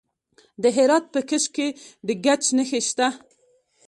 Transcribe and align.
د 0.61 0.63
هرات 0.75 1.05
په 1.13 1.19
کشک 1.29 1.51
کې 1.55 1.67
د 2.07 2.09
ګچ 2.25 2.43
نښې 2.57 2.81
شته. 2.89 3.07